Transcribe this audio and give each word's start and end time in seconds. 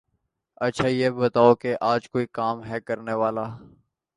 اچھا 0.61 0.87
یہ 0.87 1.09
بتاؤ 1.19 1.53
کے 1.55 1.75
آج 1.91 2.09
کوئی 2.09 2.25
کام 2.31 2.63
ہے 2.65 2.79
کرنے 2.81 3.13
والا؟ 3.13 3.45